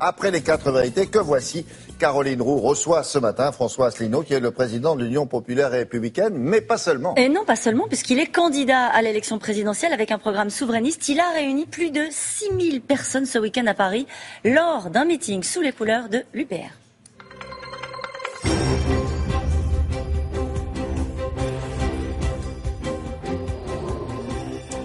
[0.00, 1.64] après les quatre vérités que voici.
[1.98, 5.78] Caroline Roux reçoit ce matin François Asselineau, qui est le président de l'Union populaire et
[5.78, 7.14] républicaine, mais pas seulement.
[7.16, 11.08] Et non, pas seulement, puisqu'il est candidat à l'élection présidentielle avec un programme souverainiste.
[11.08, 14.06] Il a réuni plus de 6000 personnes ce week-end à Paris
[14.44, 16.72] lors d'un meeting sous les couleurs de l'UPR.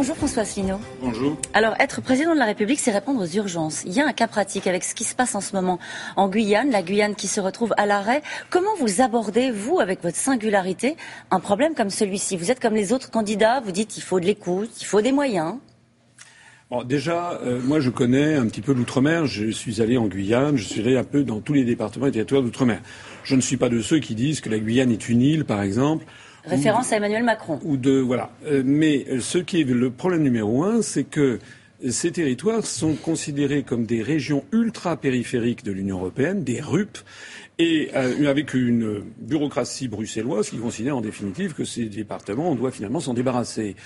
[0.00, 0.80] Bonjour François Asselineau.
[1.02, 1.36] Bonjour.
[1.52, 3.82] Alors, être président de la République, c'est répondre aux urgences.
[3.84, 5.78] Il y a un cas pratique avec ce qui se passe en ce moment
[6.16, 8.22] en Guyane, la Guyane qui se retrouve à l'arrêt.
[8.48, 10.96] Comment vous abordez, vous, avec votre singularité,
[11.30, 12.38] un problème comme celui-ci?
[12.38, 15.12] Vous êtes comme les autres candidats, vous dites qu'il faut de l'écoute, il faut des
[15.12, 15.56] moyens.
[16.70, 19.26] Bon, déjà, euh, moi, je connais un petit peu l'outre-mer.
[19.26, 22.12] Je suis allé en Guyane, je suis allé un peu dans tous les départements et
[22.12, 22.80] territoires d'outre-mer.
[23.22, 25.60] Je ne suis pas de ceux qui disent que la Guyane est une île, par
[25.60, 26.06] exemple.
[26.44, 27.58] Référence à Emmanuel Macron.
[27.64, 28.30] Ou de voilà.
[28.46, 31.38] Euh, mais ce qui est le problème numéro un, c'est que
[31.88, 36.98] ces territoires sont considérés comme des régions ultra-périphériques de l'Union européenne, des RUP,
[37.58, 42.70] et euh, avec une bureaucratie bruxelloise qui considère en définitive que ces départements, on doit
[42.70, 43.76] finalement s'en débarrasser.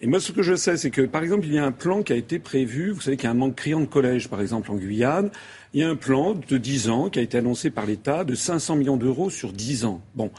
[0.00, 2.02] Et moi, ce que je sais, c'est que, par exemple, il y a un plan
[2.02, 2.90] qui a été prévu.
[2.90, 5.30] Vous savez qu'il y a un manque criant de collèges, par exemple, en Guyane.
[5.74, 8.34] Il y a un plan de 10 ans qui a été annoncé par l'État de
[8.34, 10.02] 500 millions d'euros sur 10 ans.
[10.16, 10.30] Bon.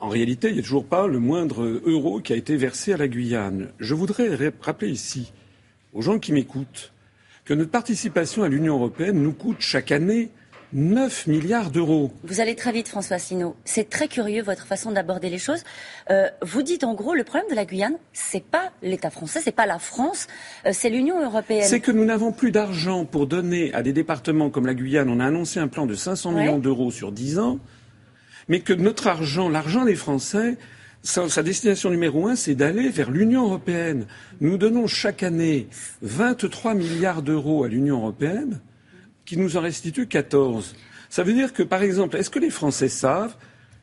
[0.00, 2.96] En réalité, il n'y a toujours pas le moindre euro qui a été versé à
[2.96, 3.68] la Guyane.
[3.80, 4.28] Je voudrais
[4.60, 5.32] rappeler ici,
[5.92, 6.92] aux gens qui m'écoutent,
[7.44, 10.30] que notre participation à l'Union européenne nous coûte chaque année
[10.72, 12.12] 9 milliards d'euros.
[12.24, 13.56] Vous allez très vite, François Asselineau.
[13.64, 15.64] C'est très curieux votre façon d'aborder les choses.
[16.10, 19.50] Euh, vous dites en gros, le problème de la Guyane, c'est pas l'État français, c'est
[19.50, 20.26] pas la France,
[20.66, 21.64] euh, c'est l'Union européenne.
[21.64, 25.08] C'est que nous n'avons plus d'argent pour donner à des départements comme la Guyane.
[25.08, 27.58] On a annoncé un plan de 500 millions d'euros sur 10 ans
[28.48, 30.56] mais que notre argent, l'argent des Français,
[31.02, 34.06] sa, destination numéro un, c'est d'aller vers l'Union européenne.
[34.40, 35.68] Nous donnons chaque année
[36.02, 38.60] 23 milliards d'euros à l'Union européenne,
[39.24, 40.74] qui nous en restitue 14.
[41.08, 43.36] Ça veut dire que, par exemple, est-ce que les Français savent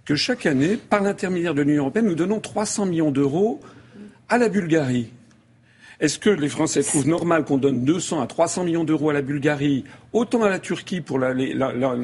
[0.03, 3.59] que chaque année, par l'intermédiaire de l'Union européenne, nous donnons 300 millions d'euros
[4.29, 5.11] à la Bulgarie?
[5.99, 9.21] Est-ce que les Français trouvent normal qu'on donne 200 à 300 millions d'euros à la
[9.21, 11.33] Bulgarie, autant à la Turquie pour la,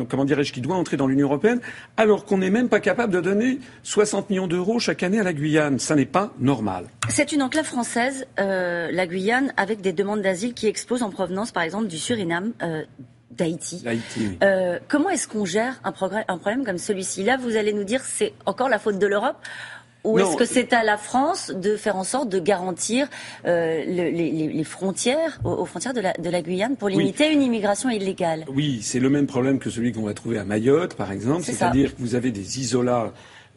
[0.09, 1.59] comment dirais-je, qui doit entrer dans l'Union européenne,
[1.97, 5.33] alors qu'on n'est même pas capable de donner 60 millions d'euros chaque année à la
[5.33, 5.79] Guyane?
[5.79, 6.85] Ça n'est pas normal.
[7.09, 11.51] C'est une enclave française, euh, la Guyane, avec des demandes d'asile qui explosent en provenance,
[11.51, 12.53] par exemple, du Suriname.
[12.61, 12.83] Euh,
[13.31, 13.83] d'Haïti.
[14.43, 15.93] Euh, comment est-ce qu'on gère un,
[16.27, 17.23] un problème comme celui-ci?
[17.23, 19.37] Là, vous allez nous dire c'est encore la faute de l'Europe
[20.03, 23.07] ou est-ce que c'est à la France de faire en sorte de garantir
[23.45, 28.45] euh, les, frontières, aux, frontières de la, Guyane pour limiter une immigration illégale?
[28.47, 31.43] Oui, c'est le même problème que celui qu'on va trouver à Mayotte, par exemple.
[31.43, 33.13] C'est-à-dire que vous avez des isolats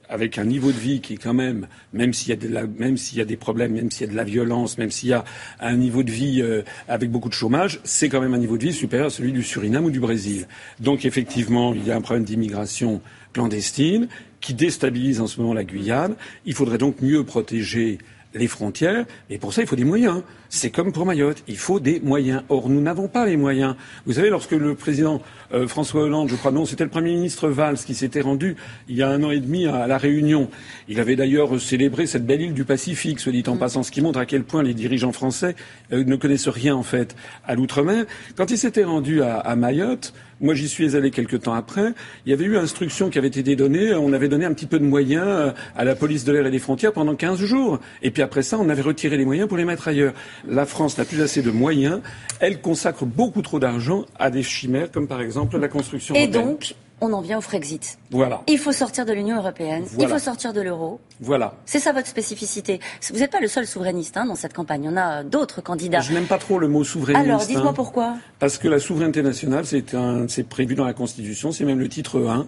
[0.08, 2.96] avec un niveau de vie qui quand même, même s'il y a, de la, même
[2.96, 5.12] s'il y a des problèmes, même s'il y a de la violence, même s'il y
[5.12, 5.24] a
[5.60, 8.64] un niveau de vie euh, avec beaucoup de chômage, c'est quand même un niveau de
[8.64, 10.46] vie supérieur à celui du Suriname ou du Brésil.
[10.80, 13.00] Donc effectivement, il y a un problème d'immigration
[13.32, 14.08] clandestine
[14.40, 16.16] qui déstabilise en ce moment la Guyane.
[16.44, 17.98] Il faudrait donc mieux protéger
[18.34, 20.22] les frontières, et pour ça, il faut des moyens.
[20.48, 22.42] C'est comme pour Mayotte, il faut des moyens.
[22.48, 23.74] Or, nous n'avons pas les moyens.
[24.06, 25.20] Vous savez, lorsque le président
[25.52, 28.56] euh, François Hollande, je crois, non, c'était le Premier ministre Valls qui s'était rendu
[28.88, 30.50] il y a un an et demi à, La Réunion.
[30.88, 33.58] Il avait d'ailleurs célébré cette belle île du Pacifique, soit dit en mm.
[33.58, 35.56] passant, ce qui montre à quel point les dirigeants français
[35.92, 38.04] euh, ne connaissent rien, en fait, à l'outre-mer.
[38.36, 41.92] Quand il s'était rendu à, à Mayotte, moi, j'y suis allé quelque temps après.
[42.26, 43.94] Il y avait eu instruction qui avait été donnée.
[43.94, 46.50] On avait donné un petit peu de moyens euh, à la police de l'air et
[46.50, 47.80] des frontières pendant 15 jours.
[48.02, 50.14] Et puis après ça, on avait retiré les moyens pour les mettre ailleurs.
[50.48, 52.00] La France n'a plus assez de moyens.
[52.40, 56.14] Elle consacre beaucoup trop d'argent à des chimères, comme par exemple la construction.
[56.14, 57.98] Et donc, on en vient au Frexit.
[58.10, 58.42] Voilà.
[58.46, 61.00] Il faut sortir de l'Union européenne, il faut sortir de l'euro.
[61.20, 61.54] Voilà.
[61.66, 62.80] C'est ça votre spécificité.
[63.12, 64.88] Vous n'êtes pas le seul souverainiste hein, dans cette campagne.
[64.92, 66.00] On a d'autres candidats.
[66.00, 67.26] Je n'aime pas trop le mot souverainiste.
[67.26, 67.74] Alors, dites-moi hein.
[67.74, 68.16] pourquoi.
[68.38, 72.46] Parce que la souveraineté nationale, c'est prévu dans la Constitution, c'est même le titre 1.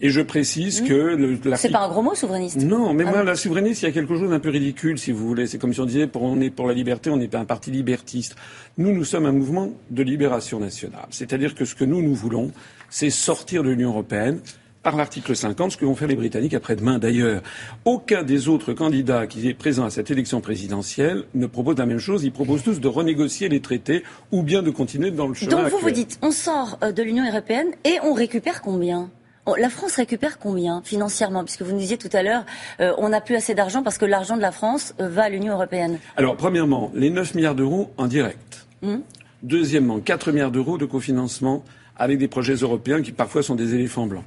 [0.00, 0.88] Et je précise mmh.
[0.88, 2.62] que le, c'est pas un gros mot souverainiste.
[2.62, 5.12] Non, mais ah moi la souverainiste, il y a quelque chose d'un peu ridicule, si
[5.12, 5.46] vous voulez.
[5.46, 7.44] C'est comme si on disait, pour, on est pour la liberté, on n'est pas un
[7.44, 8.36] parti libertiste.
[8.78, 11.06] Nous, nous sommes un mouvement de libération nationale.
[11.10, 12.50] C'est-à-dire que ce que nous nous voulons,
[12.90, 14.40] c'est sortir de l'Union européenne
[14.82, 17.42] par l'article 50, ce que vont faire les Britanniques après-demain d'ailleurs.
[17.84, 21.98] Aucun des autres candidats qui est présent à cette élection présidentielle ne propose la même
[21.98, 22.24] chose.
[22.24, 24.02] Ils proposent tous de renégocier les traités
[24.32, 27.02] ou bien de continuer dans le chemin Donc vous vous dites, on sort euh, de
[27.02, 29.10] l'Union européenne et on récupère combien?
[29.56, 31.44] La France récupère combien financièrement?
[31.44, 32.44] Puisque vous nous disiez tout à l'heure,
[32.80, 35.28] euh, on n'a plus assez d'argent parce que l'argent de la France euh, va à
[35.28, 35.98] l'Union européenne.
[36.16, 38.66] Alors, premièrement, les 9 milliards d'euros en direct.
[38.82, 38.98] Hmm?
[39.42, 41.64] Deuxièmement, 4 milliards d'euros de cofinancement
[41.96, 44.24] avec des projets européens qui parfois sont des éléphants blancs.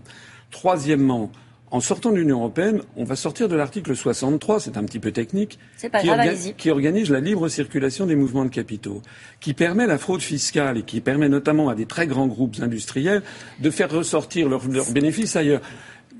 [0.52, 1.32] Troisièmement,
[1.76, 5.12] en sortant de l'Union européenne, on va sortir de l'article 63, c'est un petit peu
[5.12, 9.02] technique, qui, qui, organise la libre circulation des mouvements de capitaux,
[9.42, 13.24] qui permet la fraude fiscale et qui permet notamment à des très grands groupes industriels
[13.60, 15.60] de faire ressortir leurs bénéfices ailleurs.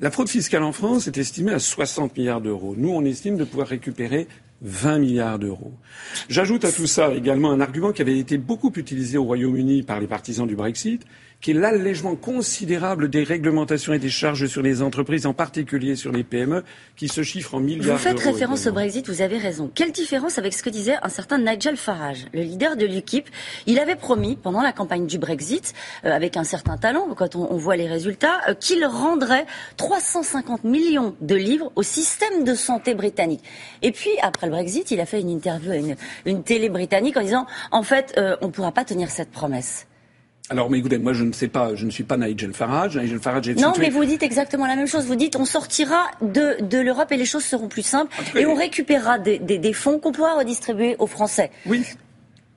[0.02, 2.76] La fraude fiscale en France est estimée à 60 milliards d'euros.
[2.78, 4.28] Nous, on estime de pouvoir récupérer
[4.62, 5.72] 20 milliards d'euros.
[6.28, 10.02] J'ajoute à tout ça également un argument qui avait été beaucoup utilisé au Royaume-Uni par
[10.02, 11.06] les partisans du Brexit,
[11.42, 16.12] qui est l'allègement considérable des réglementations et des charges sur les entreprises, en particulier sur
[16.12, 16.64] les PME,
[16.96, 17.98] qui se chiffrent en milliards d'euros.
[17.98, 19.70] Vous faites référence au Brexit, vous avez raison.
[19.74, 23.30] Quelle différence avec ce que disait un certain Nigel Farage, le leader de l'UKIP
[23.68, 25.74] Il avait promis, pendant la campagne du Brexit,
[26.06, 29.46] euh, avec un certain talent, quand on, voit les résultats, euh, qu'il rendrait
[29.78, 33.44] 350 millions de livres au système de santé britannique.
[33.82, 35.76] Et puis, après le Brexit, il a fait une interview à
[36.26, 39.88] une, télé britannique en disant, en fait, euh, on ne pourra pas tenir cette promesse.
[40.50, 42.98] Alors, mais écoutez, moi, je ne sais pas, je ne suis pas Nigel Farage.
[42.98, 45.06] Nigel Farage est Non, mais vous dites exactement la même chose.
[45.06, 48.54] Vous dites, on sortira de, de l'Europe et les choses seront plus simples et on
[48.54, 51.50] récupérera des, des, des fonds qu'on pourra redistribuer aux Français.
[51.66, 51.84] Oui.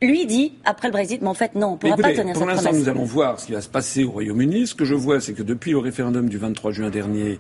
[0.01, 2.35] Lui dit, après le Brexit, mais en fait, non, on ne pourra pas tenir cette
[2.35, 2.39] promesse.
[2.39, 4.67] Pour l'instant, nous allons voir ce qui va se passer au Royaume-Uni.
[4.67, 7.39] Ce que je vois, c'est que depuis le référendum du 23 juin dernier,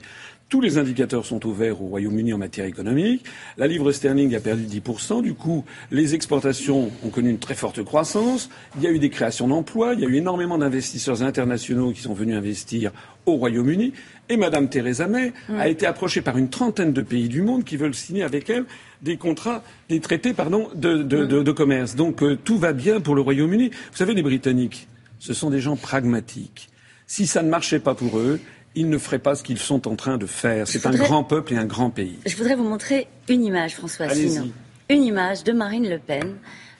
[0.48, 3.24] tous les indicateurs sont au vert au Royaume-Uni en matière économique.
[3.58, 5.22] La livre sterling a perdu 10%.
[5.22, 8.48] Du coup, les exportations ont connu une très forte croissance.
[8.76, 9.92] Il y a eu des créations d'emplois.
[9.92, 12.92] Il y a eu énormément d'investisseurs internationaux qui sont venus investir
[13.26, 13.92] au Royaume-Uni.
[14.30, 17.76] Et Madame Theresa May a été approchée par une trentaine de pays du monde qui
[17.76, 18.64] veulent signer avec elle
[19.02, 21.94] des contrats, des traités, pardon, de, commerce.
[21.94, 23.68] Donc euh, tout va bien pour le Royaume-Uni.
[23.68, 26.68] Vous savez, les Britanniques, ce sont des gens pragmatiques.
[27.06, 28.38] Si ça ne marchait pas pour eux,
[28.78, 30.68] ils ne feraient pas ce qu'ils sont en train de faire.
[30.68, 32.16] C'est un grand peuple et un grand pays.
[32.24, 34.52] Je voudrais vous montrer une image, François Asselineau.
[34.88, 36.36] Une image de Marine Le Pen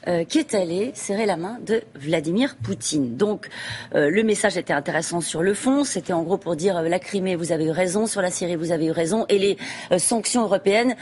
[0.09, 3.17] euh, qui est allé serrer la main de Vladimir Poutine.
[3.17, 3.49] Donc
[3.95, 5.85] euh, le message était intéressant sur le fond.
[5.85, 8.57] C'était en gros pour dire euh, la Crimée, vous avez eu raison, sur la Syrie,
[8.57, 9.57] vous avez eu raison, et les
[9.99, 10.97] sanctions européennes,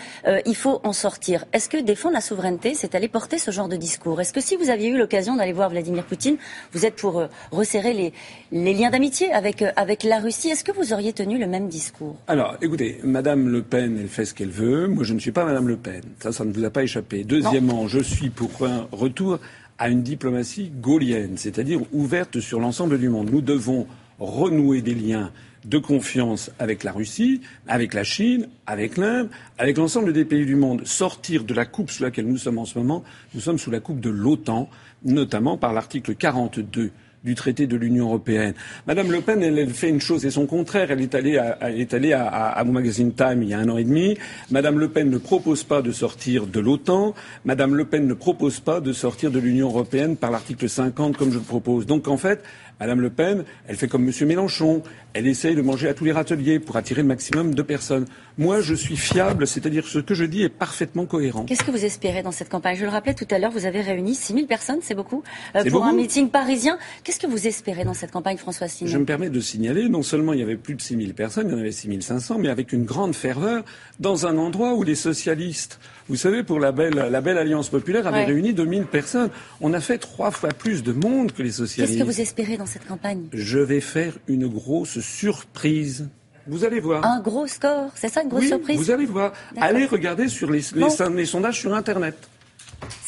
[0.45, 1.45] il faut en sortir.
[1.53, 4.21] Est-ce que défendre la souveraineté, c'est aller porter ce genre de discours?
[4.21, 6.37] Est-ce que si vous aviez eu l'occasion d'aller voir Vladimir Poutine,
[6.73, 8.13] vous êtes pour resserrer les,
[8.53, 10.51] les liens d'amitié avec, avec la Russie?
[10.51, 12.17] Est-ce que vous auriez tenu le même discours?
[12.27, 14.89] Alors, écoutez, Madame Le Pen, elle fait ce qu'elle veut.
[14.89, 16.03] Moi, je ne suis pas Madame Le Pen.
[16.21, 17.25] Ça, ça ne vous a pas échappé.
[17.25, 19.39] Deuxièmement, je suis pour un retour
[19.79, 23.31] à une diplomatie gaulienne, c'est-à-dire ouverte sur l'ensemble du monde.
[23.31, 23.87] Nous devons
[24.19, 25.31] renouer des liens
[25.65, 29.29] de confiance avec la Russie, avec la Chine, avec l'Inde,
[29.59, 30.87] avec l'ensemble des pays du monde.
[30.87, 33.03] Sortir de la coupe sous laquelle nous sommes en ce moment,
[33.35, 34.71] nous sommes sous la coupe de l'OTAN,
[35.05, 36.93] notamment par l'article 42
[37.25, 38.55] du traité de l'Union européenne.
[38.87, 40.91] Madame Le Pen, elle, fait une chose et son contraire.
[40.91, 43.69] Elle est allée, à, elle est allée à, à, Magazine Time il y a un
[43.69, 44.17] an et demi.
[44.51, 47.15] Madame Le Pen ne propose pas de sortir de l'OTAN.
[47.45, 51.33] Madame Le Pen ne propose pas de sortir de l'Union européenne par l'article 50 comme
[51.33, 51.87] je le propose.
[51.87, 52.43] Donc en fait,
[52.79, 54.29] Madame Le Pen, elle fait comme M.
[54.29, 54.83] Mélenchon.
[55.15, 58.05] Elle essaye de manger à tous les râteliers pour attirer le maximum de personnes.
[58.37, 61.45] Moi, je suis fiable, c'est-à-dire ce que je dis est parfaitement cohérent.
[61.45, 62.77] Qu'est-ce que vous espérez dans cette campagne?
[62.77, 65.23] Je le rappelais tout à l'heure, vous avez réuni 6 000 personnes, c'est beaucoup,
[65.55, 66.77] euh, pour un meeting parisien.
[67.07, 70.03] Qu'est-ce que vous espérez dans cette campagne, François Signon Je me permets de signaler, non
[70.03, 72.39] seulement il y avait plus de 6 000 personnes, il y en avait 6 500,
[72.41, 73.63] mais avec une grande ferveur,
[74.01, 78.09] dans un endroit où les socialistes, vous savez, pour la belle, la belle Alliance populaire,
[78.09, 79.31] avaient réuni 2 000 personnes.
[79.61, 81.97] On a fait trois fois plus de monde que les socialistes.
[81.97, 83.29] Qu'est-ce que vous espérez dans cette campagne?
[83.33, 86.09] Je vais faire une grosse surprise
[86.49, 87.05] vous allez voir.
[87.05, 88.79] Un gros score, c'est ça une grosse surprise?
[88.79, 89.33] Vous allez voir.
[89.57, 92.17] Allez regarder sur les, les, sondages sur Internet.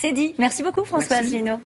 [0.01, 0.35] C'est dit.
[0.39, 1.57] Merci beaucoup François Asselineau.